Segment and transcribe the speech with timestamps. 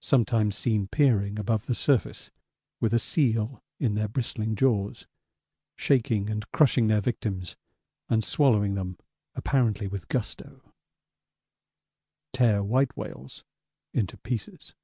[0.00, 2.30] Sometimes seen peering above the surface
[2.80, 5.06] with a seal in their bristling jaws,
[5.76, 7.54] shaking and crushing their victims
[8.08, 8.96] and swallowing them
[9.34, 10.72] apparently with gusto.
[12.32, 13.44] Tear white whales
[13.92, 14.74] into pieces.